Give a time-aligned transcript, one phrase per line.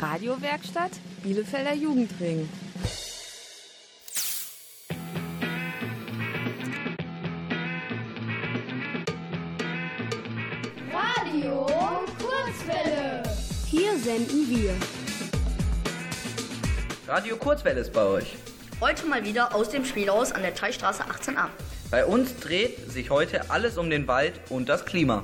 [0.00, 2.48] Radiowerkstatt Bielefelder Jugendring.
[10.90, 11.66] Radio
[12.18, 13.22] Kurzwelle.
[13.66, 14.74] Hier senden wir.
[17.06, 18.36] Radio Kurzwelle ist bei euch.
[18.80, 21.48] Heute mal wieder aus dem Spielhaus an der Teichstraße 18a.
[21.90, 25.22] Bei uns dreht sich heute alles um den Wald und das Klima.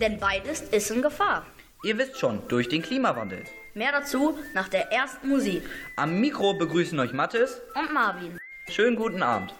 [0.00, 1.44] Denn beides ist in Gefahr.
[1.84, 3.44] Ihr wisst schon, durch den Klimawandel.
[3.76, 5.62] Mehr dazu nach der ersten Musik.
[5.96, 8.38] Am Mikro begrüßen euch Mathis und Marvin.
[8.70, 9.54] Schönen guten Abend.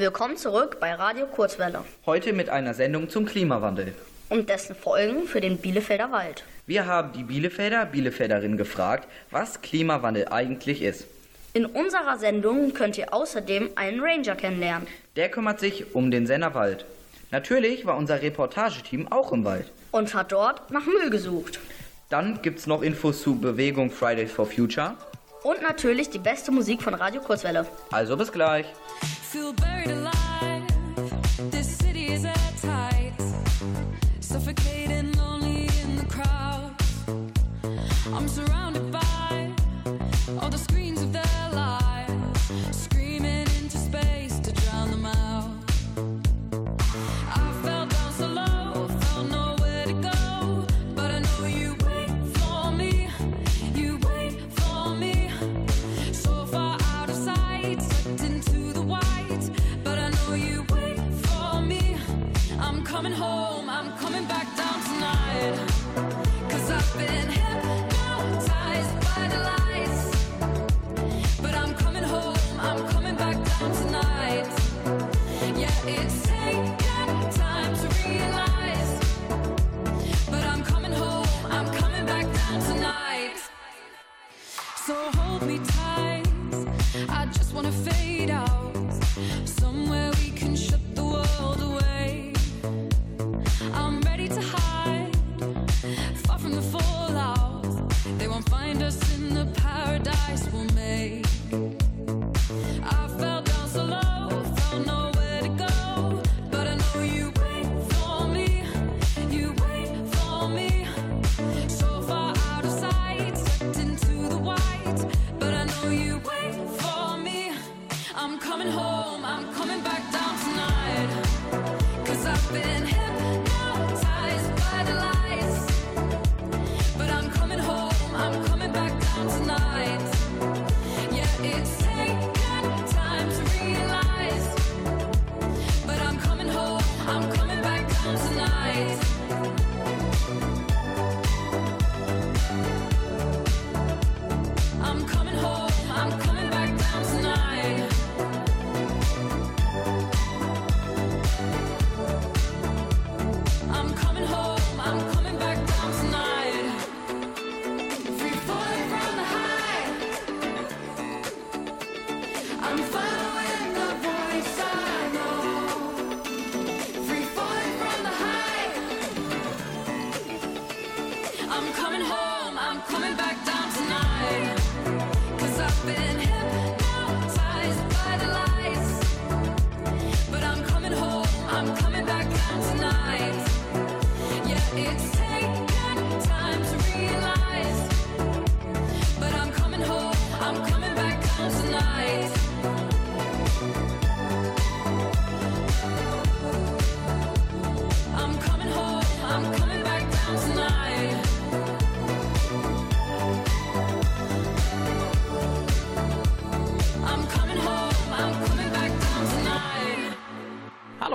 [0.00, 1.82] Willkommen zurück bei Radio Kurzwelle.
[2.06, 3.94] Heute mit einer Sendung zum Klimawandel.
[4.28, 6.44] Und dessen Folgen für den Bielefelder Wald.
[6.68, 11.06] Wir haben die Bielefelder, Bielefelderin gefragt, was Klimawandel eigentlich ist.
[11.52, 14.86] In unserer Sendung könnt ihr außerdem einen Ranger kennenlernen.
[15.16, 16.84] Der kümmert sich um den Senner Wald.
[17.32, 19.68] Natürlich war unser Reportageteam auch im Wald.
[19.90, 21.58] Und hat dort nach Müll gesucht.
[22.08, 24.94] Dann gibt's noch Infos zu Bewegung Fridays for Future.
[25.42, 27.66] Und natürlich die beste Musik von Radio Kurzwelle.
[27.90, 28.66] Also bis gleich.
[38.10, 39.52] I'm surrounded by
[40.40, 41.22] all the screens of their
[41.52, 42.88] lives.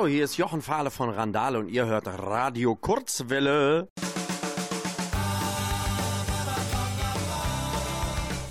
[0.04, 3.88] Hallo, hier ist Jochen Fahle von Randale und ihr hört Radio Kurzwelle.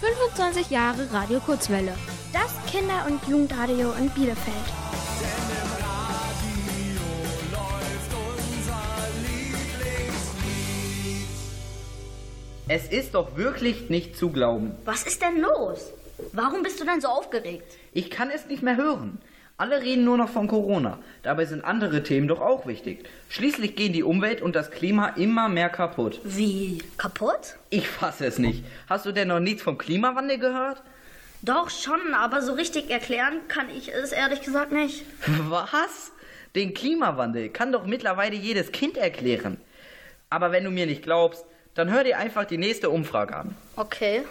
[0.00, 1.92] 25 Jahre Radio Kurzwelle.
[2.32, 4.56] Das Kinder- und Jugendradio in Bielefeld.
[12.66, 14.74] Es ist doch wirklich nicht zu glauben.
[14.86, 15.92] Was ist denn los?
[16.32, 17.76] Warum bist du denn so aufgeregt?
[17.92, 19.18] Ich kann es nicht mehr hören.
[19.62, 20.98] Alle reden nur noch von Corona.
[21.22, 23.08] Dabei sind andere Themen doch auch wichtig.
[23.28, 26.20] Schließlich gehen die Umwelt und das Klima immer mehr kaputt.
[26.24, 26.82] Wie?
[26.98, 27.54] Kaputt?
[27.70, 28.64] Ich fasse es nicht.
[28.88, 30.82] Hast du denn noch nichts vom Klimawandel gehört?
[31.42, 35.04] Doch schon, aber so richtig erklären kann ich es ehrlich gesagt nicht.
[35.48, 36.10] Was?
[36.56, 39.60] Den Klimawandel kann doch mittlerweile jedes Kind erklären.
[40.28, 41.44] Aber wenn du mir nicht glaubst,
[41.74, 43.54] dann hör dir einfach die nächste Umfrage an.
[43.76, 44.22] Okay.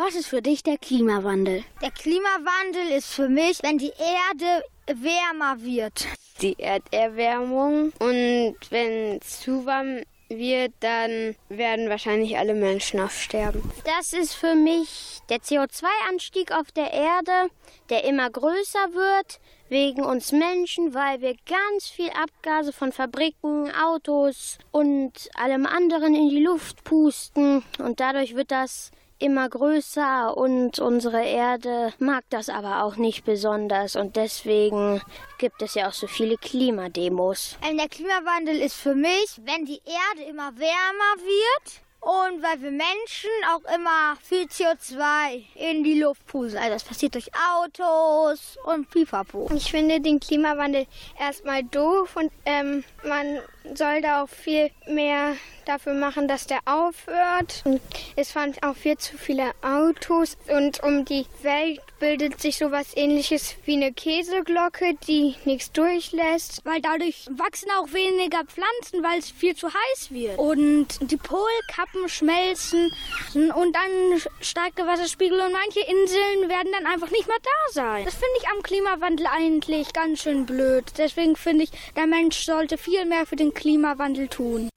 [0.00, 1.64] Was ist für dich der Klimawandel?
[1.82, 6.06] Der Klimawandel ist für mich, wenn die Erde wärmer wird.
[6.40, 13.60] Die Erderwärmung und wenn es zu warm wird, dann werden wahrscheinlich alle Menschen aufsterben.
[13.84, 17.50] Das ist für mich der CO2-Anstieg auf der Erde,
[17.90, 24.58] der immer größer wird wegen uns Menschen, weil wir ganz viel Abgase von Fabriken, Autos
[24.70, 31.24] und allem anderen in die Luft pusten und dadurch wird das immer größer und unsere
[31.24, 35.00] Erde mag das aber auch nicht besonders und deswegen
[35.38, 37.58] gibt es ja auch so viele Klimademos.
[37.68, 42.70] Ähm, der Klimawandel ist für mich, wenn die Erde immer wärmer wird und weil wir
[42.70, 46.58] Menschen auch immer viel CO2 in die Luft pusten.
[46.58, 49.50] Also das passiert durch Autos und Pipapo.
[49.54, 50.86] Ich finde den Klimawandel
[51.18, 53.40] erstmal doof und ähm, man
[53.74, 55.34] soll da auch viel mehr
[55.68, 57.62] dafür machen, dass der aufhört.
[57.64, 57.80] Und
[58.16, 63.56] es fahren auch viel zu viele Autos und um die Welt bildet sich sowas ähnliches
[63.64, 66.62] wie eine Käseglocke, die nichts durchlässt.
[66.64, 70.38] Weil dadurch wachsen auch weniger Pflanzen, weil es viel zu heiß wird.
[70.38, 72.92] Und die Polkappen schmelzen
[73.34, 78.04] und dann steigt der Wasserspiegel und manche Inseln werden dann einfach nicht mehr da sein.
[78.04, 80.84] Das finde ich am Klimawandel eigentlich ganz schön blöd.
[80.96, 84.68] Deswegen finde ich, der Mensch sollte viel mehr für den Klimawandel tun.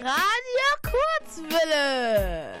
[0.00, 2.60] Radio Kurzwille.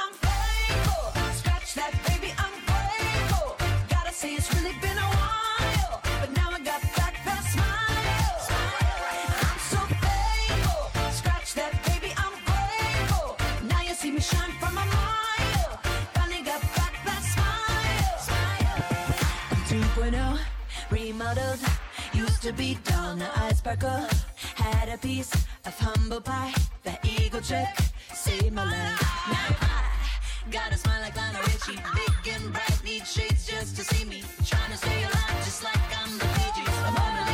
[22.41, 24.07] to be dull, now I sparkle.
[24.55, 25.31] Had a piece
[25.65, 26.53] of humble pie.
[26.83, 27.67] That eagle trick
[28.13, 29.01] saved my life.
[29.29, 31.79] Now I got a smile like Lionel Richie.
[31.93, 34.23] Big and bright, need shades just to see me.
[34.43, 37.30] Trying to stay alive just like I'm the Bee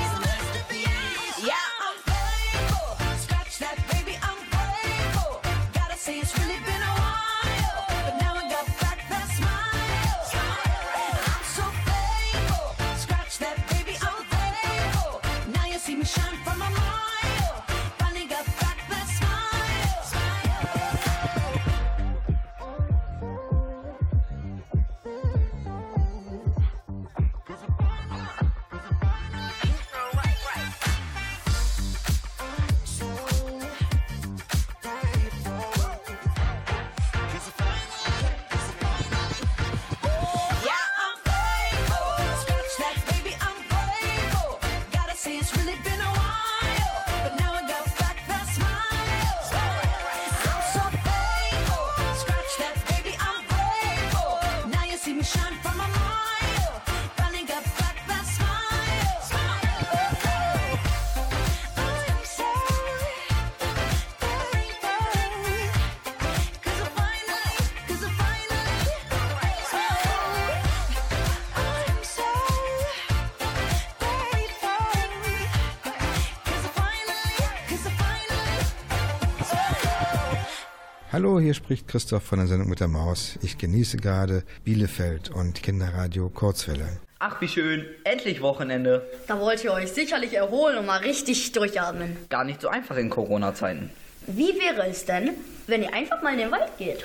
[81.18, 83.40] Hallo, hier spricht Christoph von der Sendung mit der Maus.
[83.42, 87.00] Ich genieße gerade Bielefeld und Kinderradio Kurzwelle.
[87.18, 87.88] Ach, wie schön.
[88.04, 89.04] Endlich Wochenende.
[89.26, 92.18] Da wollt ihr euch sicherlich erholen und mal richtig durchatmen.
[92.30, 93.90] Gar nicht so einfach in Corona-Zeiten.
[94.28, 95.32] Wie wäre es denn,
[95.66, 97.04] wenn ihr einfach mal in den Wald geht?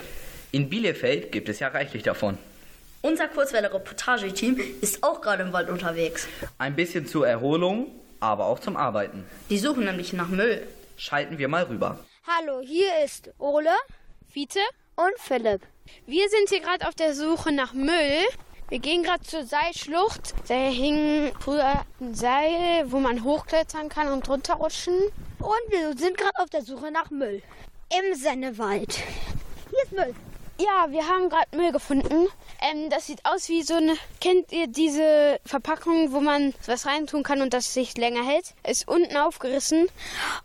[0.50, 2.36] In Bielefeld gibt es ja reichlich davon.
[3.00, 6.28] Unser Kurzwelle-Reportage-Team ist auch gerade im Wald unterwegs.
[6.58, 7.86] Ein bisschen zur Erholung,
[8.20, 9.24] aber auch zum Arbeiten.
[9.48, 10.66] Die suchen nämlich nach Müll.
[10.98, 11.98] Schalten wir mal rüber.
[12.26, 13.70] Hallo, hier ist Ole
[14.32, 14.60] Fiete?
[14.96, 15.62] und Philipp.
[16.06, 18.24] Wir sind hier gerade auf der Suche nach Müll.
[18.68, 20.34] Wir gehen gerade zur Seilschlucht.
[20.48, 24.94] Da hing früher ein Seil, wo man hochklettern kann und runterrutschen.
[25.38, 27.42] Und wir sind gerade auf der Suche nach Müll.
[27.90, 29.02] Im Sennewald.
[29.70, 30.14] Hier ist Müll.
[30.62, 32.28] Ja, wir haben gerade Müll gefunden.
[32.60, 33.96] Ähm, das sieht aus wie so eine.
[34.20, 38.54] Kennt ihr diese Verpackung, wo man was reintun kann und das sich länger hält?
[38.64, 39.88] Ist unten aufgerissen.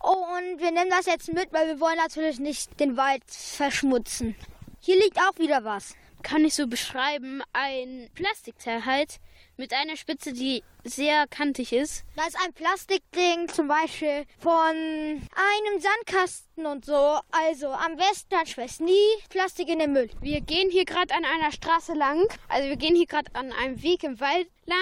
[0.01, 4.35] Oh, und wir nehmen das jetzt mit, weil wir wollen natürlich nicht den Wald verschmutzen.
[4.79, 5.93] Hier liegt auch wieder was.
[6.23, 7.43] Kann ich so beschreiben.
[7.53, 9.19] Ein Plastikteil halt
[9.57, 12.05] mit einer Spitze, die sehr kantig ist.
[12.15, 17.19] Da ist ein Plastikding, zum Beispiel von einem Sandkasten und so.
[17.31, 18.93] Also am besten dann schmeißt nie
[19.29, 20.09] Plastik in den Müll.
[20.21, 22.23] Wir gehen hier gerade an einer Straße lang.
[22.47, 24.77] Also wir gehen hier gerade an einem Weg im Wald lang.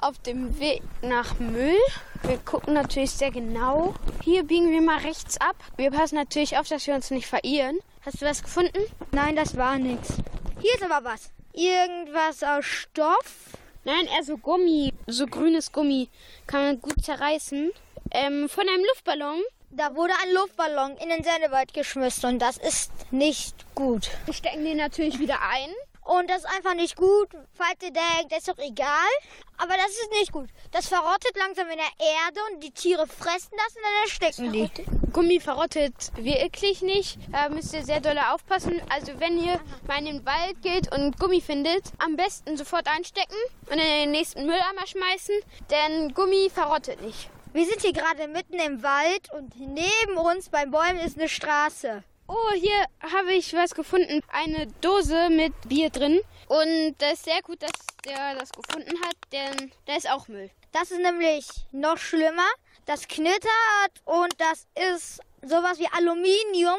[0.00, 1.78] Auf dem Weg nach Müll.
[2.22, 3.94] Wir gucken natürlich sehr genau.
[4.22, 5.56] Hier biegen wir mal rechts ab.
[5.76, 7.78] Wir passen natürlich auf, dass wir uns nicht verirren.
[8.02, 8.78] Hast du was gefunden?
[9.10, 10.14] Nein, das war nichts.
[10.60, 11.30] Hier ist aber was.
[11.52, 13.58] Irgendwas aus Stoff.
[13.88, 14.92] Nein, eher so Gummi.
[15.06, 16.10] So grünes Gummi.
[16.46, 17.72] Kann man gut zerreißen.
[18.10, 19.40] Ähm, von einem Luftballon.
[19.70, 24.10] Da wurde ein Luftballon in den Sendewald geschmissen und das ist nicht gut.
[24.26, 25.70] Wir stecken den natürlich wieder ein.
[26.04, 27.28] Und das ist einfach nicht gut.
[27.54, 29.10] Falls ihr denkt, das ist doch egal.
[29.56, 30.50] Aber das ist nicht gut.
[30.70, 34.97] Das verrottet langsam in der Erde und die Tiere fressen das und dann ersticken die.
[35.12, 37.18] Gummi verrottet wirklich nicht.
[37.32, 38.80] Da müsst ihr sehr doll aufpassen.
[38.90, 43.36] Also wenn ihr mal in den Wald geht und Gummi findet, am besten sofort einstecken
[43.66, 45.34] und in den nächsten Mülleimer schmeißen,
[45.70, 47.30] denn Gummi verrottet nicht.
[47.52, 52.02] Wir sind hier gerade mitten im Wald und neben uns beim Bäumen ist eine Straße.
[52.26, 54.20] Oh, hier habe ich was gefunden.
[54.28, 56.20] Eine Dose mit Bier drin.
[56.48, 57.70] Und das ist sehr gut, dass
[58.04, 60.50] der das gefunden hat, denn da ist auch Müll.
[60.72, 62.46] Das ist nämlich noch schlimmer.
[62.88, 66.78] Das knittert und das ist sowas wie Aluminium.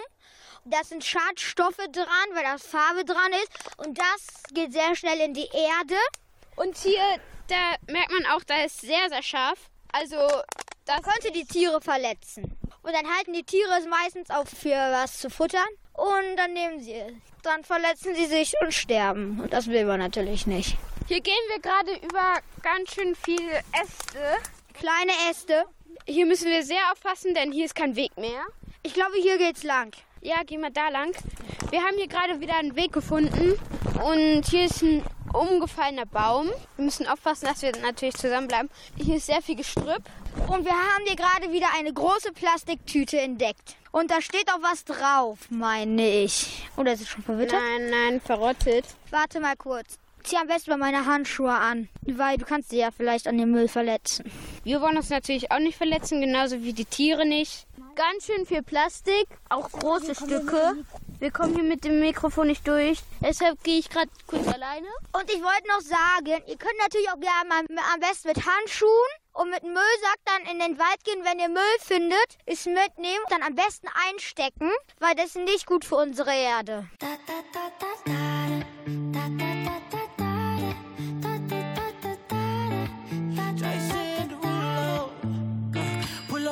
[0.65, 3.77] Da sind Schadstoffe dran, weil das Farbe dran ist.
[3.77, 5.99] Und das geht sehr schnell in die Erde.
[6.55, 6.99] Und hier,
[7.47, 9.59] da merkt man auch, da ist sehr, sehr scharf.
[9.93, 10.17] Also,
[10.85, 12.57] Das könnte die Tiere verletzen.
[12.81, 15.69] Und dann halten die Tiere es meistens auch für was zu futtern.
[15.93, 17.13] Und dann nehmen sie es.
[17.43, 19.39] Dann verletzen sie sich und sterben.
[19.41, 20.75] Und das will man natürlich nicht.
[21.07, 24.37] hier gehen wir gerade über ganz schön viele Äste.
[24.73, 25.65] Kleine Äste.
[26.09, 28.41] Hier müssen wir sehr aufpassen, denn hier ist kein Weg mehr.
[28.81, 29.95] Ich glaube, hier geht's lang.
[30.21, 31.11] Ja, gehen wir da lang.
[31.69, 33.53] Wir haben hier gerade wieder einen Weg gefunden
[34.03, 36.49] und hier ist ein umgefallener Baum.
[36.77, 38.71] Wir müssen aufpassen, dass wir natürlich zusammenbleiben.
[38.97, 40.01] Hier ist sehr viel Gestrüpp.
[40.47, 43.75] Und wir haben hier gerade wieder eine große Plastiktüte entdeckt.
[43.91, 46.67] Und da steht auch was drauf, meine ich.
[46.75, 47.61] Oder ist es schon verwittert?
[47.61, 48.85] Nein, nein, verrottet.
[49.11, 49.99] Warte mal kurz.
[50.23, 53.51] Zieh am besten mal meine Handschuhe an, weil du kannst sie ja vielleicht an dem
[53.51, 54.31] Müll verletzen.
[54.63, 57.65] Wir wollen uns natürlich auch nicht verletzen, genauso wie die Tiere nicht.
[57.95, 60.85] Ganz schön viel Plastik, auch große Stücke.
[61.19, 62.99] Wir kommen hier mit dem Mikrofon nicht durch.
[63.21, 64.88] Deshalb gehe ich gerade kurz alleine.
[65.11, 68.89] Und ich wollte noch sagen, ihr könnt natürlich auch gerne mal am besten mit Handschuhen
[69.33, 73.43] und mit Müllsack dann in den Wald gehen, wenn ihr Müll findet, es mitnehmen, dann
[73.43, 76.88] am besten einstecken, weil das ist nicht gut für unsere Erde.
[79.29, 79.48] Jason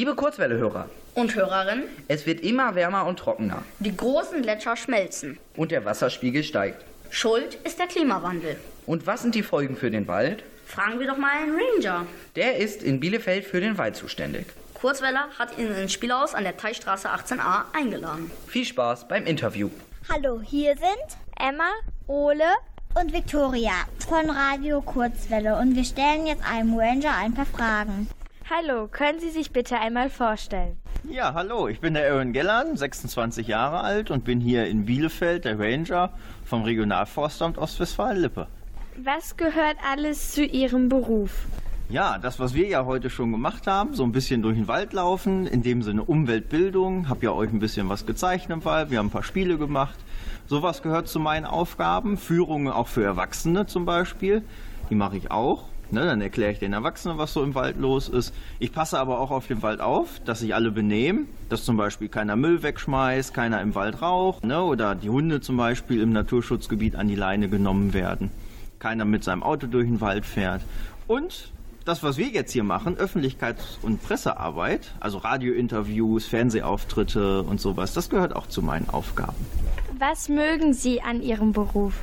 [0.00, 5.38] Liebe Kurzwellehörer, Und Hörerin, es wird immer wärmer und trockener die großen Gletscher schmelzen.
[5.56, 6.82] und der Wasserspiegel steigt.
[7.10, 8.56] Schuld ist der Klimawandel.
[8.86, 10.42] Und was sind die Folgen für den Wald?
[10.64, 12.06] Fragen wir doch mal einen Ranger.
[12.34, 14.46] Der ist in Bielefeld für den Wald zuständig.
[14.72, 18.30] Kurzweller hat ihn ins Spielhaus an der Teichstraße 18a eingeladen.
[18.46, 19.68] Viel Spaß beim Interview.
[20.08, 21.72] Hallo, hier sind Emma,
[22.06, 22.48] Ole
[22.98, 28.08] und Viktoria von Radio Kurzwelle und wir stellen jetzt einem Ranger ein paar Fragen.
[28.52, 30.76] Hallo, können Sie sich bitte einmal vorstellen?
[31.08, 35.44] Ja, hallo, ich bin der Aaron Gellern, 26 Jahre alt und bin hier in Bielefeld
[35.44, 36.10] der Ranger
[36.44, 38.48] vom Regionalforstamt Ostwestfalen-Lippe.
[38.96, 41.46] Was gehört alles zu Ihrem Beruf?
[41.90, 44.94] Ja, das, was wir ja heute schon gemacht haben, so ein bisschen durch den Wald
[44.94, 48.98] laufen, in dem Sinne Umweltbildung, hab ja euch ein bisschen was gezeigt im Wald, wir
[48.98, 49.96] haben ein paar Spiele gemacht.
[50.48, 54.42] Sowas gehört zu meinen Aufgaben, Führungen auch für Erwachsene zum Beispiel,
[54.90, 55.68] die mache ich auch.
[55.92, 58.32] Ne, dann erkläre ich den Erwachsenen, was so im Wald los ist.
[58.60, 62.08] Ich passe aber auch auf den Wald auf, dass sich alle benehmen, dass zum Beispiel
[62.08, 66.94] keiner Müll wegschmeißt, keiner im Wald raucht ne, oder die Hunde zum Beispiel im Naturschutzgebiet
[66.94, 68.30] an die Leine genommen werden.
[68.78, 70.62] Keiner mit seinem Auto durch den Wald fährt.
[71.08, 71.52] Und
[71.84, 78.10] das, was wir jetzt hier machen, Öffentlichkeits- und Pressearbeit, also Radiointerviews, Fernsehauftritte und sowas, das
[78.10, 79.36] gehört auch zu meinen Aufgaben.
[79.98, 81.94] Was mögen Sie an Ihrem Beruf?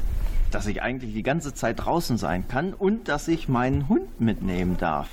[0.51, 4.77] Dass ich eigentlich die ganze Zeit draußen sein kann und dass ich meinen Hund mitnehmen
[4.77, 5.10] darf.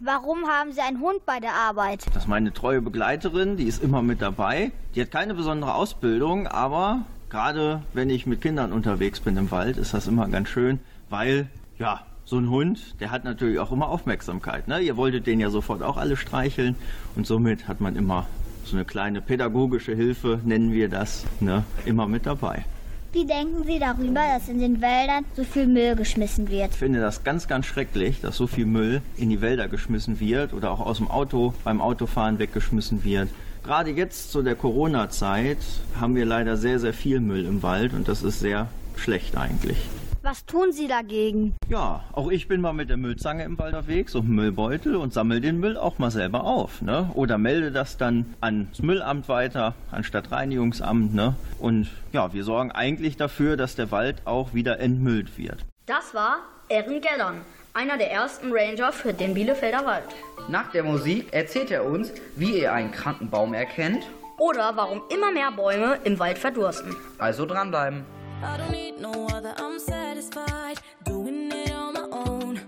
[0.00, 2.06] Warum haben Sie einen Hund bei der Arbeit?
[2.12, 4.72] Das ist meine treue Begleiterin, die ist immer mit dabei.
[4.96, 9.76] Die hat keine besondere Ausbildung, aber gerade wenn ich mit Kindern unterwegs bin im Wald,
[9.76, 11.46] ist das immer ganz schön, weil,
[11.78, 14.66] ja, so ein Hund, der hat natürlich auch immer Aufmerksamkeit.
[14.66, 14.80] Ne?
[14.80, 16.76] Ihr wolltet den ja sofort auch alle streicheln
[17.14, 18.26] und somit hat man immer
[18.64, 21.64] so eine kleine pädagogische Hilfe, nennen wir das, ne?
[21.84, 22.64] immer mit dabei.
[23.12, 26.70] Wie denken Sie darüber, dass in den Wäldern so viel Müll geschmissen wird?
[26.70, 30.54] Ich finde das ganz, ganz schrecklich, dass so viel Müll in die Wälder geschmissen wird
[30.54, 33.28] oder auch aus dem Auto beim Autofahren weggeschmissen wird.
[33.64, 35.58] Gerade jetzt zu der Corona-Zeit
[36.00, 39.76] haben wir leider sehr, sehr viel Müll im Wald und das ist sehr schlecht eigentlich.
[40.24, 41.56] Was tun Sie dagegen?
[41.68, 45.40] Ja, auch ich bin mal mit der Müllzange im Wald unterwegs und Müllbeutel und sammle
[45.40, 46.80] den Müll auch mal selber auf.
[46.80, 47.10] Ne?
[47.14, 51.12] Oder melde das dann ans Müllamt weiter, an Stadtreinigungsamt.
[51.12, 51.34] Ne?
[51.58, 55.58] Und ja, wir sorgen eigentlich dafür, dass der Wald auch wieder entmüllt wird.
[55.86, 56.36] Das war
[56.68, 57.40] Erin Gellern,
[57.74, 60.04] einer der ersten Ranger für den Bielefelder Wald.
[60.48, 64.04] Nach der Musik erzählt er uns, wie ihr einen kranken Baum erkennt.
[64.38, 66.94] Oder warum immer mehr Bäume im Wald verdursten.
[67.18, 68.04] Also dranbleiben.
[68.42, 72.60] I don't need no other, I'm satisfied doing it on my own.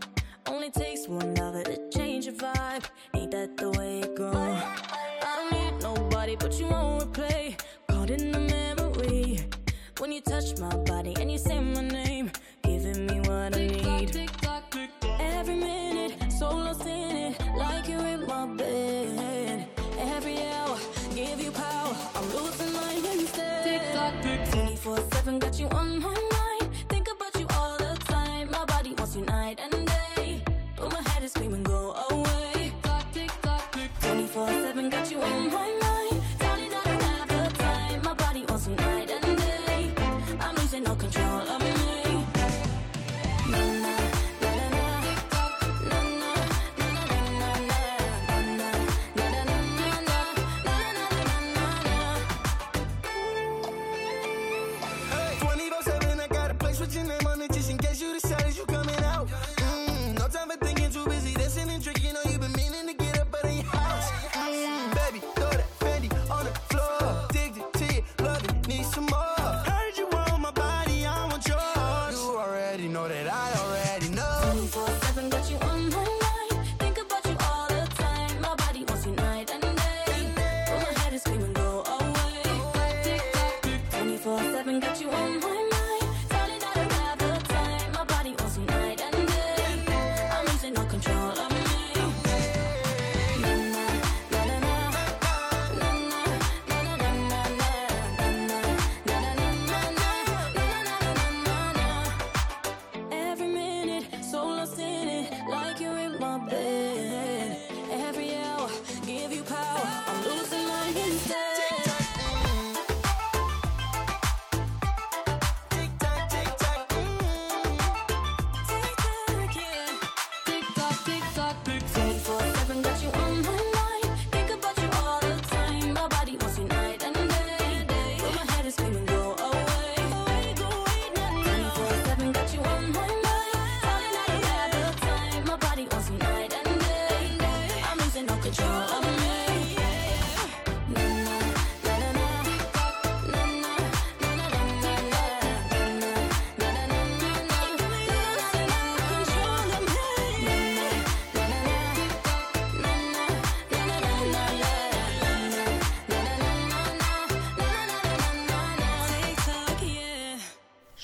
[0.46, 2.84] Only takes one lover to change your vibe.
[3.14, 4.36] Ain't that the way it goes?
[4.36, 7.58] I don't need nobody, but you won't replay.
[7.88, 9.40] Caught in the memory
[9.98, 11.93] when you touch my body and you say my name,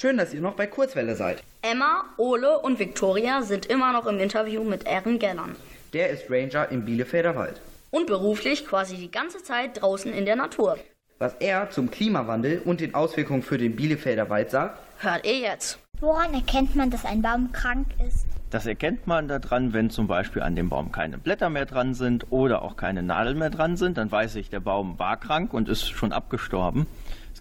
[0.01, 1.43] Schön, dass ihr noch bei Kurzwelle seid.
[1.61, 5.55] Emma, Ole und Victoria sind immer noch im Interview mit Erin Gellern.
[5.93, 7.61] Der ist Ranger im Bielefelder Wald.
[7.91, 10.79] Und beruflich quasi die ganze Zeit draußen in der Natur.
[11.19, 15.79] Was er zum Klimawandel und den Auswirkungen für den Bielefelder Wald sagt, Hört ihr jetzt.
[16.01, 18.25] Woran erkennt man, dass ein Baum krank ist?
[18.49, 22.29] Das erkennt man daran, wenn zum Beispiel an dem Baum keine Blätter mehr dran sind
[22.31, 23.99] oder auch keine Nadeln mehr dran sind.
[23.99, 26.87] Dann weiß ich, der Baum war krank und ist schon abgestorben.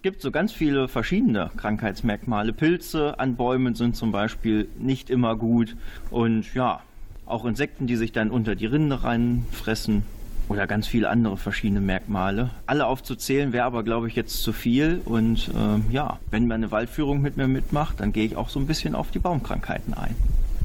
[0.00, 2.54] Es gibt so ganz viele verschiedene Krankheitsmerkmale.
[2.54, 5.76] Pilze an Bäumen sind zum Beispiel nicht immer gut.
[6.10, 6.80] Und ja,
[7.26, 10.04] auch Insekten, die sich dann unter die Rinde reinfressen
[10.48, 12.48] oder ganz viele andere verschiedene Merkmale.
[12.64, 15.02] Alle aufzuzählen wäre aber, glaube ich, jetzt zu viel.
[15.04, 18.58] Und äh, ja, wenn man eine Waldführung mit mir mitmacht, dann gehe ich auch so
[18.58, 20.16] ein bisschen auf die Baumkrankheiten ein.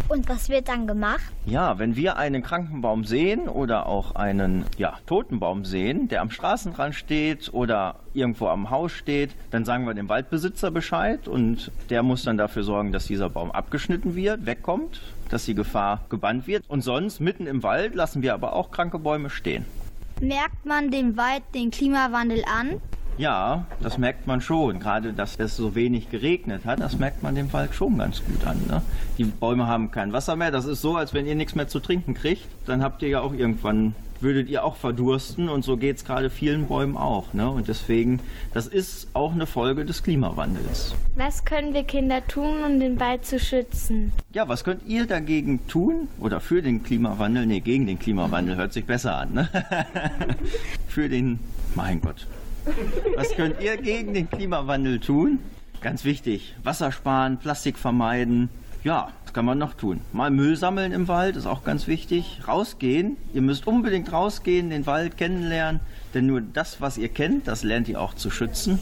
[0.08, 1.24] Und was wird dann gemacht?
[1.46, 6.22] Ja, wenn wir einen kranken Baum sehen oder auch einen ja, toten Baum sehen, der
[6.22, 11.72] am Straßenrand steht oder irgendwo am Haus steht, dann sagen wir dem Waldbesitzer Bescheid und
[11.89, 16.46] der muss dann dafür sorgen, dass dieser Baum abgeschnitten wird, wegkommt, dass die Gefahr gebannt
[16.46, 16.63] wird.
[16.68, 19.65] Und sonst mitten im Wald lassen wir aber auch kranke Bäume stehen.
[20.22, 22.80] Merkt man dem Wald den Klimawandel an?
[23.17, 24.80] Ja, das merkt man schon.
[24.80, 28.45] Gerade, dass es so wenig geregnet hat, das merkt man dem Wald schon ganz gut
[28.45, 28.60] an.
[28.67, 28.82] Ne?
[29.17, 30.51] Die Bäume haben kein Wasser mehr.
[30.51, 32.45] Das ist so, als wenn ihr nichts mehr zu trinken kriegt.
[32.65, 35.47] Dann habt ihr ja auch irgendwann, würdet ihr auch verdursten.
[35.47, 37.34] Und so geht es gerade vielen Bäumen auch.
[37.34, 37.49] Ne?
[37.49, 38.19] Und deswegen,
[38.54, 40.93] das ist auch eine Folge des Klimawandels.
[41.15, 44.12] Was können wir Kinder tun, um den Wald zu schützen?
[44.34, 46.10] Ja, was könnt ihr dagegen tun?
[46.19, 47.45] Oder für den Klimawandel?
[47.45, 49.34] Nee, gegen den Klimawandel hört sich besser an.
[49.34, 49.49] Ne?
[50.89, 51.39] für den,
[51.75, 52.28] mein Gott.
[53.15, 55.39] Was könnt ihr gegen den Klimawandel tun?
[55.82, 58.49] Ganz wichtig, Wasser sparen, Plastik vermeiden.
[58.84, 60.01] Ja, was kann man noch tun?
[60.13, 62.41] Mal Müll sammeln im Wald ist auch ganz wichtig.
[62.47, 63.17] Rausgehen.
[63.34, 65.82] Ihr müsst unbedingt rausgehen, den Wald kennenlernen.
[66.13, 68.80] Denn nur das, was ihr kennt, das lernt ihr auch zu schützen.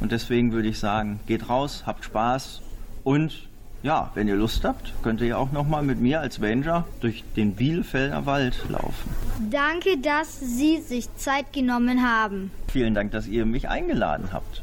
[0.00, 2.62] Und deswegen würde ich sagen, geht raus, habt Spaß
[3.04, 3.48] und
[3.82, 7.54] ja, wenn ihr Lust habt, könnt ihr auch nochmal mit mir als Ranger durch den
[7.54, 9.10] Bielefelder Wald laufen.
[9.50, 12.50] Danke, dass Sie sich Zeit genommen haben.
[12.70, 14.62] Vielen Dank, dass ihr mich eingeladen habt.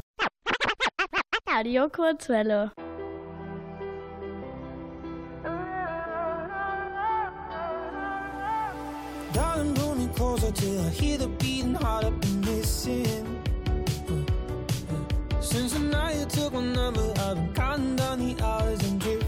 [1.50, 2.72] Radio Kurzwelle.
[9.34, 13.26] Darling, pull me closer till I hear the beating heart I've been missing.
[15.42, 19.25] Since the night you took my number, I've been counting down the hours and drifting.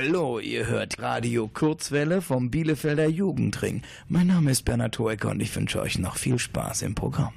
[0.00, 3.82] Hallo, ihr hört Radio Kurzwelle vom Bielefelder Jugendring.
[4.06, 7.32] Mein Name ist Bernhard Hoecker und ich wünsche euch noch viel Spaß im Programm.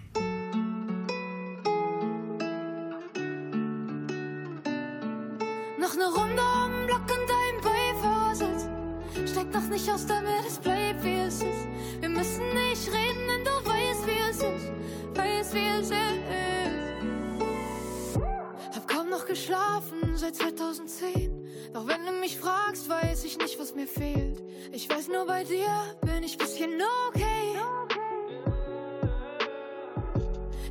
[5.79, 8.67] Noch eine Runde den Block in deinem Beifahrersitz.
[9.31, 11.67] Steig noch nicht aus, damit es bleibt, wie es ist.
[11.99, 14.71] Wir müssen nicht reden, denn du weißt, wie es ist.
[15.15, 15.95] Weißt, wie es ist.
[18.75, 21.40] Hab kaum noch geschlafen seit 2010.
[21.73, 24.41] Doch wenn du mich fragst, weiß ich nicht, was mir fehlt.
[24.73, 25.67] Ich weiß nur, bei dir
[26.01, 27.57] bin ich bisschen okay.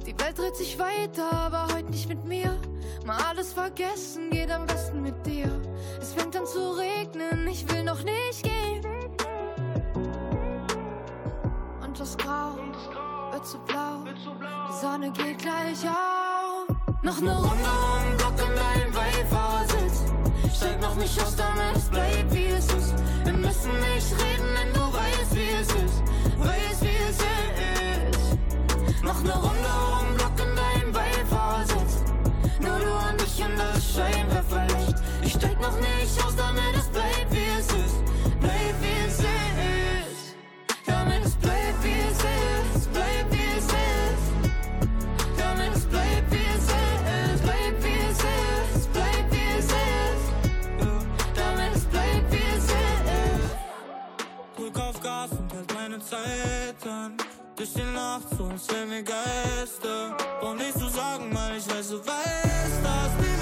[0.06, 2.60] Die Welt dreht sich weiter, aber heute nicht mit mir.
[3.06, 5.50] Mal alles vergessen, geht am besten mit dir.
[6.00, 8.84] Es fängt an zu regnen, ich will noch nicht gehen.
[11.82, 12.56] Und das Grau
[13.32, 16.76] wird zu blau, die Sonne geht gleich auf.
[17.02, 17.48] Noch eine Runde
[18.28, 18.39] um den
[20.60, 22.94] Steig noch nicht aus, damit es bleibt, wie es ist.
[23.24, 26.02] Wir müssen nicht reden, denn du weißt, wie es ist.
[26.36, 27.16] Weißt, wie es
[28.12, 29.02] ist.
[29.02, 29.70] Noch eine Runde
[30.02, 32.04] um Block in deinem Beifahrersitz.
[32.60, 34.96] Nur du und ich und das Scheinwerferlicht.
[35.22, 37.69] Ich steig noch nicht aus, damit es bleibt, wie es
[55.60, 57.16] hält meine Zeit an.
[57.56, 60.16] Durch die Nacht, so als wären wir Geister.
[60.40, 63.39] Brauch nicht zu sagen, weil ich weiß, du weißt, dass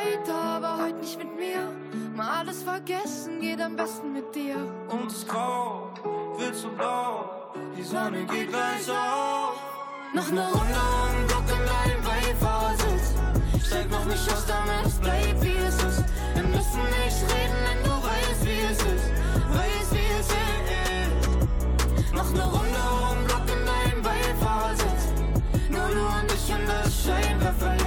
[0.00, 1.68] weiter, aber heute nicht mit mir.
[2.14, 4.56] Mal alles vergessen, geht am besten mit dir.
[4.88, 5.90] Und das Grau
[6.38, 7.52] wird so blau.
[7.76, 9.56] Die Sonne geht gleich auf.
[10.12, 13.14] Noch eine Runde um den Block in deinem Beifahrersitz.
[13.64, 16.04] Steig noch nicht aus, damit es bleibt, wie es ist.
[16.34, 19.06] Wir müssen nicht reden, denn du weißt, wie es ist.
[19.56, 22.12] Weißt, wie es ist.
[22.12, 25.02] Noch eine Runde um Block in deinem Beifahrersitz.
[25.70, 27.79] Nur du und ich und das Scheinwerferlicht.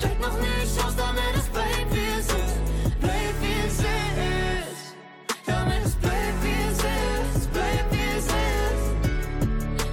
[0.00, 3.00] Steig noch nicht aus, damit es bleibt, wie es ist.
[3.00, 4.96] Bleibt, wie es ist.
[5.44, 7.52] Damit es bleibt, wie es ist.
[7.52, 8.86] Bleibt, wie es ist.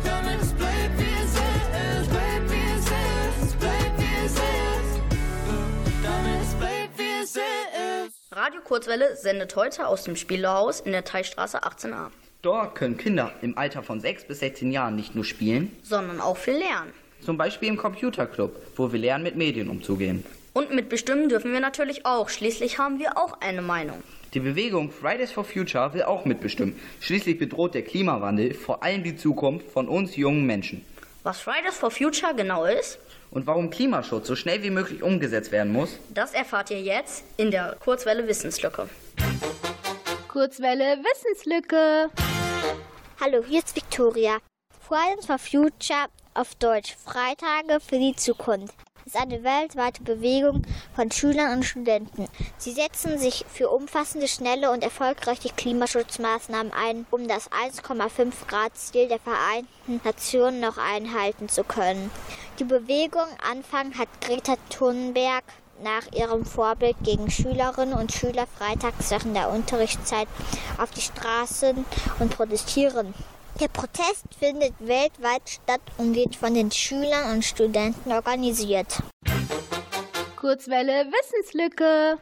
[0.05, 2.09] Damit es bleibt, wie es ist.
[2.09, 3.59] Bleibt, wie es ist.
[3.59, 5.01] Bleibt, wie es ist.
[6.03, 8.31] Damit es bleibt, wie es ist.
[8.31, 12.11] Radio Kurzwelle sendet heute aus dem Spielehaus in der Teilstraße 18a.
[12.43, 16.37] Dort können Kinder im Alter von 6 bis 16 Jahren nicht nur spielen, Sondern auch
[16.37, 16.93] viel lernen.
[17.21, 20.23] Zum Beispiel im Computerclub, wo wir lernen, mit Medien umzugehen.
[20.53, 22.29] Und mitbestimmen dürfen wir natürlich auch.
[22.29, 24.01] Schließlich haben wir auch eine Meinung.
[24.33, 26.75] Die Bewegung Fridays for Future will auch mitbestimmen.
[26.99, 30.83] Schließlich bedroht der Klimawandel vor allem die Zukunft von uns jungen Menschen.
[31.23, 32.99] Was Fridays for Future genau ist,
[33.29, 37.51] Und warum Klimaschutz so schnell wie möglich umgesetzt werden muss, das erfahrt ihr jetzt in
[37.51, 38.87] der Kurzwelle Wissenslücke.
[40.29, 42.09] Kurzwelle Wissenslücke.
[43.19, 44.37] Hallo, hier ist Victoria.
[44.87, 46.95] Fridays for Future auf Deutsch.
[47.03, 48.75] Freitage für die Zukunft.
[49.05, 50.61] ist eine weltweite Bewegung
[50.95, 52.27] von Schülern und Studenten.
[52.57, 59.07] Sie setzen sich für umfassende, schnelle und erfolgreiche Klimaschutzmaßnahmen ein, um das 1,5 Grad Ziel
[59.07, 62.11] der Vereinten Nationen noch einhalten zu können.
[62.59, 65.43] Die Bewegung Anfang hat Greta Thunberg
[65.81, 70.27] nach ihrem Vorbild gegen Schülerinnen und Schüler freitags während der Unterrichtszeit
[70.77, 71.85] auf die Straßen
[72.19, 73.13] und protestieren.
[73.59, 79.01] Der Protest findet weltweit statt und wird von den Schülern und Studenten organisiert.
[80.35, 82.19] Kurzwelle Wissenslücke.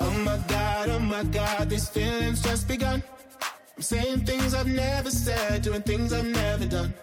[0.00, 3.02] Oh my god, oh my god, these feelings just begun.
[3.76, 6.94] I'm saying things I've never said, doing things I've never done.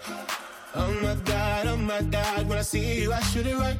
[0.75, 3.79] Oh my god, oh my god, when I see you, I shoot it right.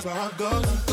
[0.00, 0.89] Cause my heart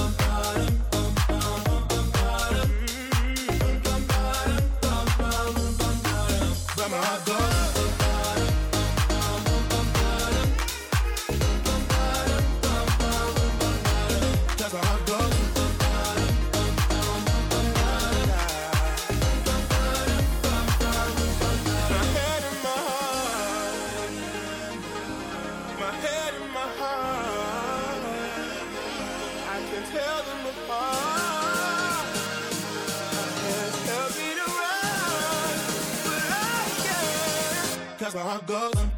[38.13, 38.13] can't.
[38.13, 38.96] Cause my heart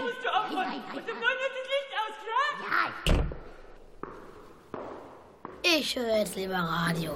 [0.00, 0.82] musst du aufräumen.
[0.92, 2.88] Und um neun wird das Licht aus, klar?
[5.62, 7.12] Ich höre jetzt lieber Radio.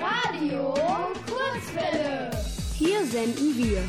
[0.00, 0.74] Radio
[1.26, 2.30] Kurzwelle.
[2.76, 3.82] Hier senden wir.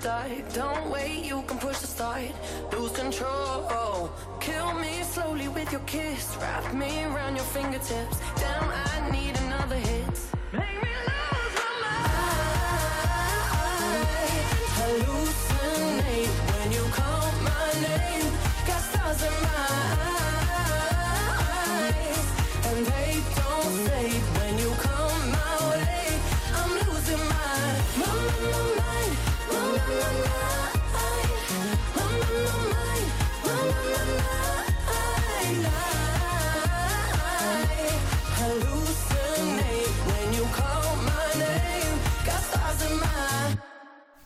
[0.00, 0.42] The.
[0.54, 2.32] Don't wait, you can push the start.
[2.72, 4.10] Lose control.
[4.40, 6.36] Kill me slowly with your kiss.
[6.40, 8.18] Wrap me around your fingertips.
[8.36, 10.20] Damn, I need another hit.
[10.52, 12.38] Make me lose my mind.
[14.78, 18.28] Hallucinate when you call my name.
[18.66, 20.17] Got stars in my eyes,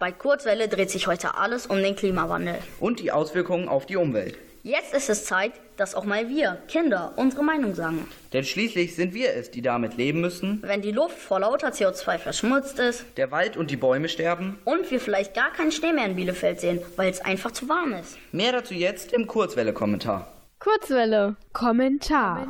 [0.02, 2.58] Bei Kurzwelle dreht sich heute alles um den Klimawandel.
[2.80, 4.36] Und die Auswirkungen auf die Umwelt.
[4.64, 8.08] Jetzt ist es Zeit, dass auch mal wir, Kinder, unsere Meinung sagen.
[8.32, 12.18] Denn schließlich sind wir es, die damit leben müssen, Wenn die Luft vor lauter CO2
[12.18, 14.58] verschmutzt ist der Wald und die Bäume sterben.
[14.64, 17.92] und wir vielleicht gar keinen Schnee mehr in Bielefeld sehen, weil es einfach zu warm
[17.92, 18.18] ist.
[18.32, 20.32] Mehr dazu jetzt im Kurzwelle-Kommentar.
[20.58, 21.36] Kurzwelle.
[21.52, 22.48] Kommentar.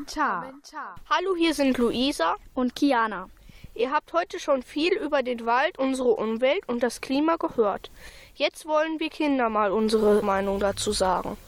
[1.11, 3.29] Hallo, hier sind Luisa und Kiana.
[3.75, 7.91] Ihr habt heute schon viel über den Wald, unsere Umwelt und das Klima gehört.
[8.35, 11.39] Jetzt wollen wir Kinder mal unsere Meinung dazu sagen.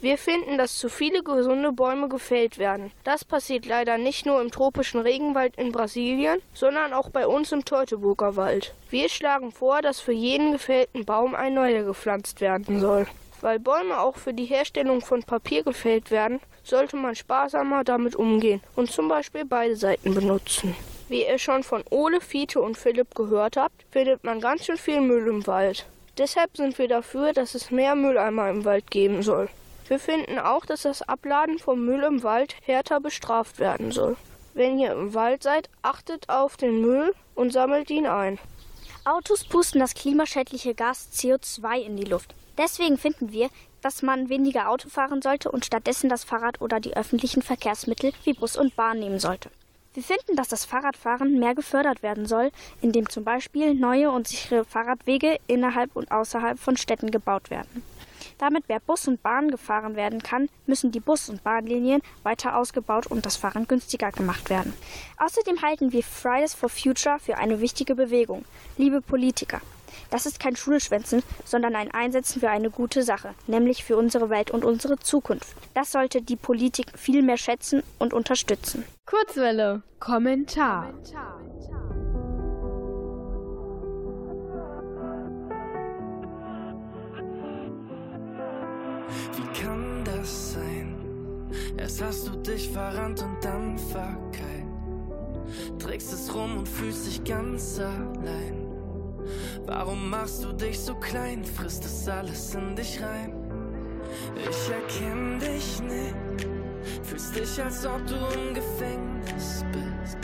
[0.00, 2.90] Wir finden, dass zu viele gesunde Bäume gefällt werden.
[3.04, 7.64] Das passiert leider nicht nur im tropischen Regenwald in Brasilien, sondern auch bei uns im
[7.64, 8.74] Teutoburger Wald.
[8.90, 13.06] Wir schlagen vor, dass für jeden gefällten Baum ein neuer gepflanzt werden soll.
[13.40, 18.60] Weil Bäume auch für die Herstellung von Papier gefällt werden, sollte man sparsamer damit umgehen
[18.74, 20.74] und zum Beispiel beide Seiten benutzen.
[21.08, 25.00] Wie ihr schon von Ole, Fiete und Philipp gehört habt, findet man ganz schön viel
[25.00, 25.86] Müll im Wald.
[26.18, 29.48] Deshalb sind wir dafür, dass es mehr Mülleimer im Wald geben soll.
[29.86, 34.16] Wir finden auch, dass das Abladen vom Müll im Wald härter bestraft werden soll.
[34.52, 38.38] Wenn ihr im Wald seid, achtet auf den Müll und sammelt ihn ein.
[39.06, 42.34] Autos pusten das klimaschädliche Gas CO2 in die Luft.
[42.58, 43.48] Deswegen finden wir,
[43.80, 48.34] dass man weniger Auto fahren sollte und stattdessen das Fahrrad oder die öffentlichen Verkehrsmittel wie
[48.34, 49.50] Bus und Bahn nehmen sollte.
[49.98, 54.64] Wir finden, dass das Fahrradfahren mehr gefördert werden soll, indem zum Beispiel neue und sichere
[54.64, 57.82] Fahrradwege innerhalb und außerhalb von Städten gebaut werden.
[58.38, 63.08] Damit mehr Bus und Bahn gefahren werden kann, müssen die Bus- und Bahnlinien weiter ausgebaut
[63.08, 64.72] und das Fahren günstiger gemacht werden.
[65.16, 68.44] Außerdem halten wir Fridays for Future für eine wichtige Bewegung.
[68.76, 69.60] Liebe Politiker,
[70.10, 74.52] das ist kein Schulschwänzen, sondern ein Einsetzen für eine gute Sache, nämlich für unsere Welt
[74.52, 75.56] und unsere Zukunft.
[75.74, 78.84] Das sollte die Politik viel mehr schätzen und unterstützen.
[79.08, 79.82] Kurzwelle.
[80.00, 80.92] Kommentar.
[89.34, 91.50] Wie kann das sein?
[91.78, 94.18] Erst hast du dich verrannt und dann verkeilt.
[95.78, 98.68] Trägst es rum und fühlst dich ganz allein.
[99.64, 101.46] Warum machst du dich so klein?
[101.46, 103.32] Frisst es alles in dich rein?
[104.36, 106.57] Ich erkenn dich nicht.
[107.02, 110.18] Fühlst dich, als ob du im Gefängnis bist.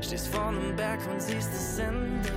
[0.00, 2.32] Stehst vor einem Berg und siehst das Ende.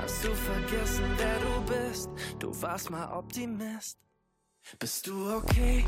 [0.00, 2.10] Hast du vergessen, wer du bist?
[2.38, 3.98] Du warst mal Optimist.
[4.78, 5.84] Bist du okay?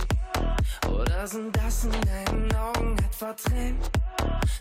[0.88, 3.78] Oder sind das in deinen Augen etwa Tränen?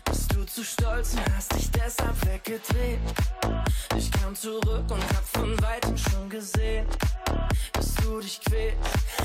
[0.04, 2.98] Bist du zu stolz und hast dich deshalb weggedreht?
[3.96, 6.86] Ich kam zurück und hab von weitem schon gesehen,
[7.72, 8.76] dass du dich quälst.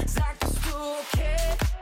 [0.05, 1.74] Sag, bist du okay?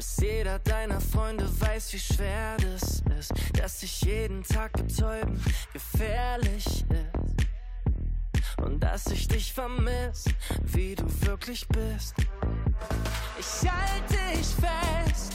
[0.00, 5.38] Dass jeder deiner Freunde weiß, wie schwer das ist, dass sich jeden Tag betäuben
[5.74, 6.86] gefährlich ist
[8.64, 10.24] und dass ich dich vermiss,
[10.62, 12.14] wie du wirklich bist.
[13.38, 15.34] Ich halte dich fest,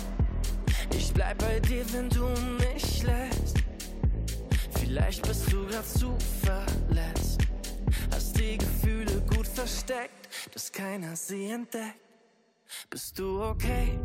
[0.97, 2.26] ich bleib bei dir, wenn du
[2.57, 3.57] mich lässt.
[4.80, 7.41] Vielleicht bist du grad zu verletzt,
[8.09, 11.99] hast die Gefühle gut versteckt, dass keiner sie entdeckt.
[12.89, 13.99] Bist du okay?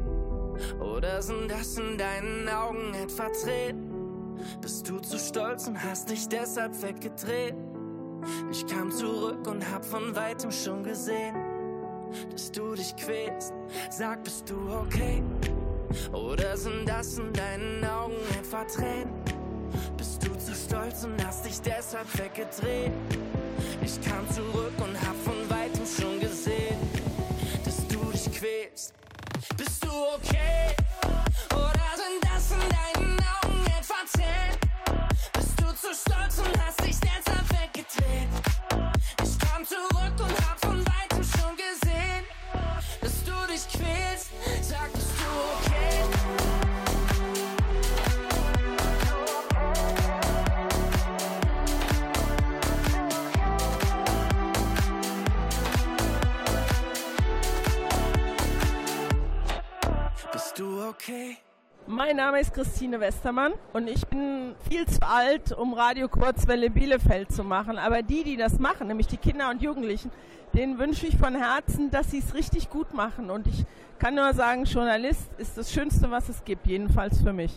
[0.80, 4.38] Oder sind das in deinen Augen etwa Tränen?
[4.60, 7.54] Bist du zu stolz und hast dich deshalb weggedreht?
[8.50, 11.34] Ich kam zurück und hab von weitem schon gesehen,
[12.30, 13.52] dass du dich quälst.
[13.90, 15.22] Sag, bist du okay?
[16.12, 19.12] Oder sind das in deinen Augen etwa Tränen?
[19.96, 22.92] Bist du zu stolz und hast dich deshalb weggedreht?
[23.82, 26.76] Ich kam zurück und hab von weitem schon gesehen,
[27.64, 28.69] dass du dich quälst.
[29.60, 30.74] Bist du okay?
[31.52, 34.56] Oder sind das in deinen Augen etwa Tränen?
[35.34, 38.28] Bist du zu stolz und hast dich deshalb weggedreht?
[39.22, 40.59] Ich kam zurück und hab
[60.90, 61.36] okay?
[61.86, 67.32] Mein Name ist Christine Westermann und ich bin viel zu alt, um Radio Kurzwelle Bielefeld
[67.32, 67.78] zu machen.
[67.78, 70.10] Aber die, die das machen, nämlich die Kinder und Jugendlichen,
[70.52, 73.30] denen wünsche ich von Herzen, dass sie es richtig gut machen.
[73.30, 73.64] Und ich
[73.98, 77.52] kann nur sagen, Journalist ist das Schönste, was es gibt, jedenfalls für mich.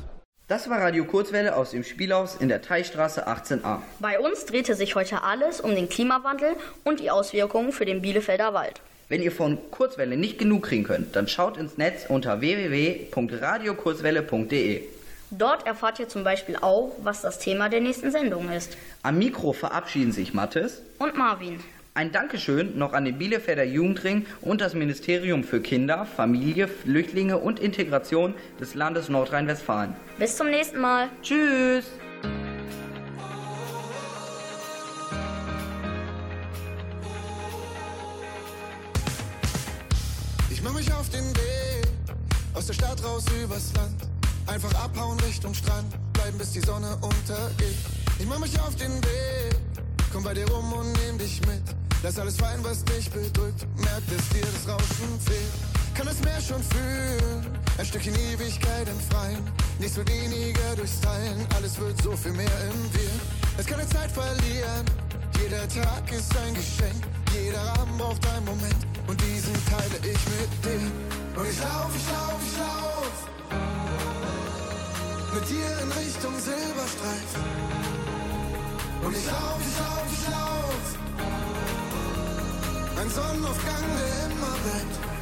[0.48, 3.80] Das war Radio Kurzwelle aus dem Spielhaus in der Teichstraße 18a.
[4.00, 8.54] Bei uns drehte sich heute alles um den Klimawandel und die Auswirkungen für den Bielefelder
[8.54, 8.82] Wald.
[9.10, 14.82] Wenn ihr von Kurzwelle nicht genug kriegen könnt, dann schaut ins Netz unter www.radiokurzwelle.de.
[15.32, 18.78] Dort erfahrt ihr zum Beispiel auch, was das Thema der nächsten Sendung ist.
[19.02, 21.60] Am Mikro verabschieden sich Mathis Und Marvin.
[21.96, 27.60] Ein Dankeschön noch an den Bielefelder Jugendring und das Ministerium für Kinder, Familie, Flüchtlinge und
[27.60, 29.96] Integration des Landes Nordrhein-Westfalen.
[30.18, 31.10] Bis zum nächsten Mal.
[31.22, 31.86] Tschüss.
[43.04, 44.02] Stadt raus übers Land.
[44.48, 47.78] Einfach abhauen Richtung Strand, bleiben bis die Sonne untergeht.
[48.20, 49.56] Ich mach mich auf den Weg,
[50.12, 51.64] komm bei dir rum und nehm dich mit.
[52.02, 55.54] Lass alles fallen, was dich bedrückt, merk, dass dir das Rauschen fehlt.
[55.96, 57.46] Kann das Meer schon fühlen,
[57.78, 59.44] ein Stückchen Ewigkeit im Freien.
[59.80, 63.12] Nichts wird weniger durchs Teilen, alles wird so viel mehr im Wir.
[63.58, 64.86] Es keine Zeit verlieren,
[65.42, 67.04] jeder Tag ist ein Geschenk.
[67.34, 71.40] Jeder Abend braucht einen Moment und diesen teile ich mit dir.
[71.40, 72.93] Und ich lauf, ich lauf, ich lauf
[75.44, 77.32] mit dir in Richtung Silberstreif.
[79.04, 80.64] Und ich lauf, ich lauf, ich lauf
[83.02, 85.13] ein Sonnenaufgang, der immer bleibt.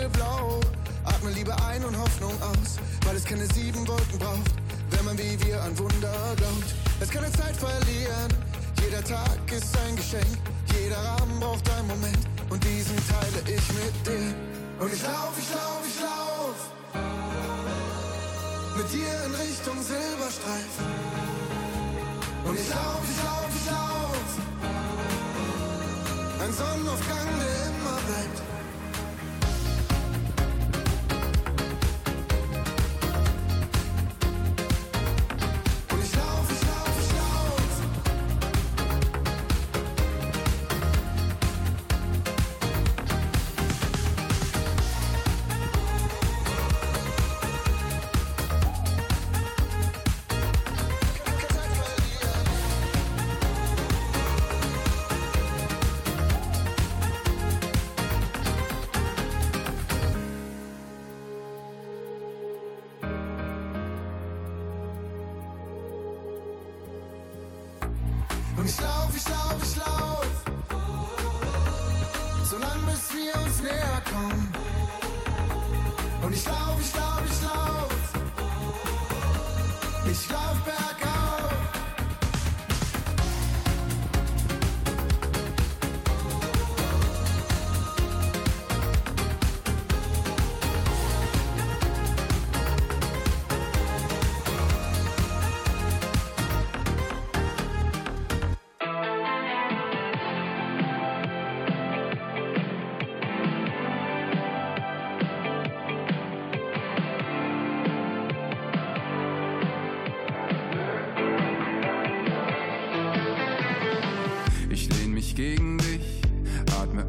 [0.00, 0.60] Dunkelblau,
[1.04, 4.50] atmen Liebe ein und Hoffnung aus, weil es keine sieben Wolken braucht,
[4.90, 6.74] wenn man wie wir an Wunder glaubt.
[7.00, 8.32] Es keine Zeit verlieren,
[8.82, 10.38] jeder Tag ist ein Geschenk,
[10.80, 14.34] jeder Abend braucht einen Moment und diesen teile ich mit dir.
[14.78, 16.56] Und ich lauf, ich lauf, ich lauf
[18.76, 20.86] mit dir in Richtung Silberstreifen.
[22.46, 24.00] Und ich lauf, ich lauf, ich lauf
[26.42, 27.49] ein Sonnenaufgang, der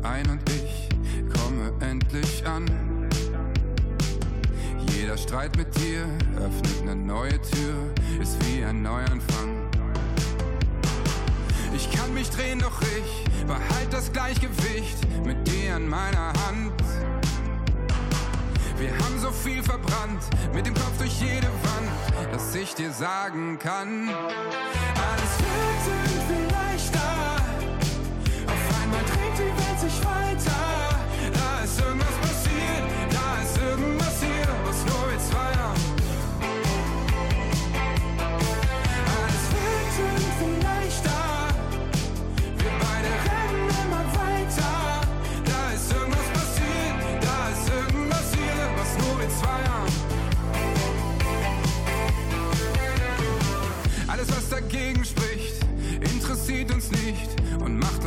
[0.04, 0.90] ein und ich
[1.34, 2.66] komme endlich an.
[4.94, 6.06] Jeder Streit mit dir
[6.38, 7.76] öffnet eine neue Tür,
[8.22, 9.70] ist wie ein Neuanfang.
[11.76, 16.74] Ich kann mich drehen, doch ich behalt das Gleichgewicht mit dir an meiner Hand.
[18.78, 20.24] Wir haben so viel verbrannt,
[20.54, 26.41] mit dem Kopf durch jede Wand, dass ich dir sagen kann, alles wird irgendwie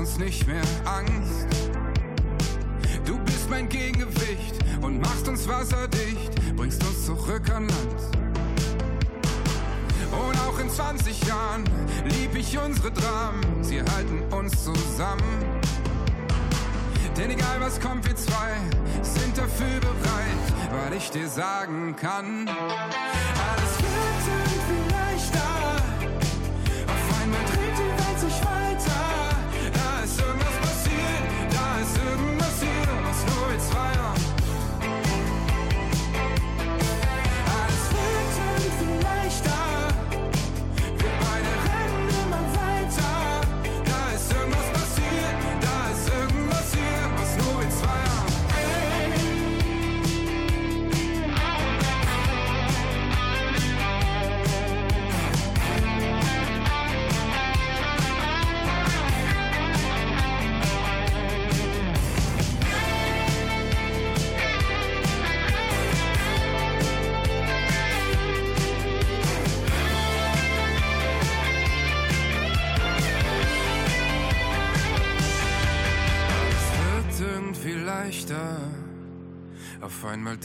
[0.05, 1.47] uns nicht mehr Angst.
[3.07, 8.01] Du bist mein Gegengewicht und machst uns wasserdicht, bringst uns zurück an Land.
[10.13, 11.65] Und auch in 20 Jahren
[12.05, 15.43] lieb ich unsere Dramen, sie halten uns zusammen.
[17.17, 18.57] Denn egal was kommt, wir zwei
[19.01, 22.51] sind dafür bereit, weil ich dir sagen kann,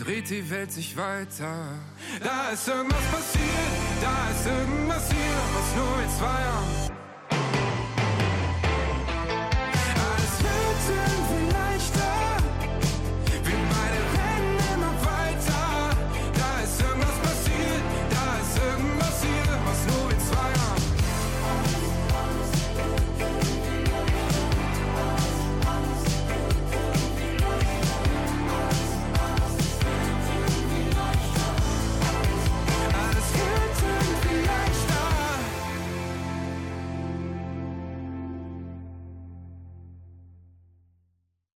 [0.09, 1.53] dreht die Welt sich weiter.
[2.23, 3.45] Da ist irgendwas passiert,
[4.01, 6.88] da ist irgendwas hier, was nur wir zwei haben.